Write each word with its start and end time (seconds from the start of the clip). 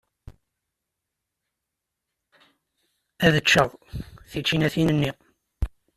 Ad 3.25 3.35
ččeɣ 3.43 3.69
tičinatin-nni. 4.31 5.11